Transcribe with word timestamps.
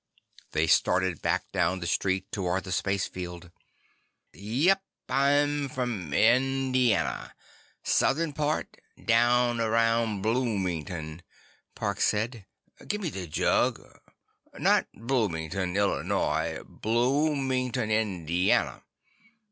They 0.53 0.65
started 0.65 1.21
back 1.21 1.51
down 1.51 1.79
the 1.79 1.85
street 1.85 2.31
toward 2.31 2.63
the 2.63 2.71
spacefield. 2.71 3.51
"Yep, 4.33 4.81
I'm 5.07 5.69
from 5.69 6.11
Indiana. 6.11 7.35
Southern 7.83 8.33
part, 8.33 8.77
down 9.05 9.59
around 9.61 10.23
Bloomington," 10.23 11.21
Parks 11.75 12.05
said. 12.07 12.47
"Gimme 12.87 13.11
the 13.11 13.27
jug. 13.27 13.79
Not 14.57 14.87
Bloomington, 14.93 15.75
Illinois—Bloomington, 15.77 17.91
Indiana. 17.91 18.81